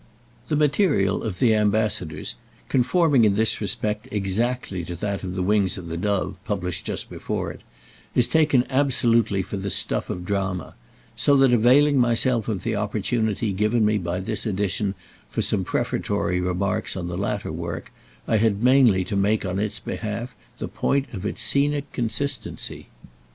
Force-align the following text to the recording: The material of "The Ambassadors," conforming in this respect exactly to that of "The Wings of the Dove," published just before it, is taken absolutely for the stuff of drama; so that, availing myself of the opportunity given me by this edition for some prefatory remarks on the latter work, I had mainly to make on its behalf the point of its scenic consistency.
The 0.47 0.55
material 0.55 1.21
of 1.21 1.37
"The 1.37 1.53
Ambassadors," 1.53 2.33
conforming 2.69 3.23
in 3.23 3.35
this 3.35 3.61
respect 3.61 4.07
exactly 4.11 4.83
to 4.85 4.95
that 4.95 5.23
of 5.23 5.35
"The 5.35 5.43
Wings 5.43 5.77
of 5.77 5.89
the 5.89 5.95
Dove," 5.95 6.39
published 6.43 6.85
just 6.87 7.07
before 7.07 7.51
it, 7.51 7.61
is 8.15 8.25
taken 8.27 8.65
absolutely 8.71 9.43
for 9.43 9.57
the 9.57 9.69
stuff 9.69 10.09
of 10.09 10.25
drama; 10.25 10.73
so 11.15 11.35
that, 11.35 11.53
availing 11.53 11.99
myself 11.99 12.47
of 12.47 12.63
the 12.63 12.75
opportunity 12.75 13.53
given 13.53 13.85
me 13.85 13.99
by 13.99 14.19
this 14.19 14.47
edition 14.47 14.95
for 15.29 15.43
some 15.43 15.63
prefatory 15.63 16.39
remarks 16.39 16.97
on 16.97 17.07
the 17.07 17.15
latter 17.15 17.51
work, 17.51 17.91
I 18.27 18.37
had 18.37 18.63
mainly 18.63 19.03
to 19.03 19.15
make 19.15 19.45
on 19.45 19.59
its 19.59 19.79
behalf 19.79 20.35
the 20.57 20.67
point 20.67 21.13
of 21.13 21.27
its 21.27 21.43
scenic 21.43 21.91
consistency. 21.93 22.87